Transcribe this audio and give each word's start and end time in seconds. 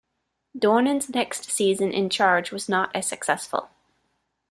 Dornan's 0.57 1.11
next 1.13 1.51
season 1.51 1.91
in 1.91 2.09
charge 2.09 2.51
was 2.51 2.67
not 2.67 2.89
as 2.95 3.05
successful. 3.05 3.69